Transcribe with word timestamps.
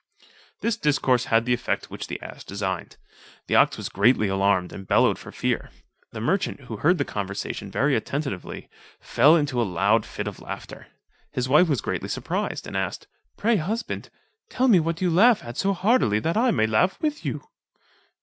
This 0.61 0.77
discourse 0.77 1.25
had 1.25 1.45
the 1.45 1.53
effect 1.53 1.91
which 1.91 2.07
the 2.07 2.19
ass 2.23 2.43
designed. 2.43 2.97
The 3.45 3.53
ox 3.53 3.77
was 3.77 3.87
greatly 3.87 4.29
alarmed, 4.29 4.73
and 4.73 4.87
bellowed 4.87 5.19
for 5.19 5.31
fear. 5.31 5.69
The 6.11 6.19
merchant, 6.19 6.61
who 6.61 6.77
heard 6.77 6.97
the 6.97 7.05
conversation 7.05 7.69
very 7.69 7.95
attentively, 7.95 8.67
fell 8.99 9.35
into 9.35 9.61
a 9.61 9.61
loud 9.61 10.03
fit 10.03 10.25
of 10.25 10.39
laughter. 10.39 10.87
His 11.31 11.47
wife 11.47 11.69
was 11.69 11.81
greatly 11.81 12.09
surprised, 12.09 12.65
and 12.65 12.75
asked, 12.75 13.05
"Pray, 13.37 13.57
husband, 13.57 14.09
tell 14.49 14.67
me 14.67 14.79
what 14.79 15.01
you 15.01 15.11
laugh 15.11 15.43
at 15.43 15.55
so 15.55 15.71
heartily, 15.71 16.17
that 16.17 16.35
I 16.35 16.49
may 16.49 16.65
laugh 16.65 16.99
with 16.99 17.23
you." 17.23 17.43